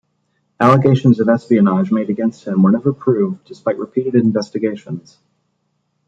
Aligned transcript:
Allegations 0.59 1.19
of 1.19 1.29
espionage 1.29 1.91
made 1.91 2.09
against 2.09 2.45
him 2.47 2.63
were 2.63 2.71
never 2.71 2.91
proved 2.91 3.45
despite 3.45 3.77
repeated 3.77 4.15
investigations. 4.15 5.19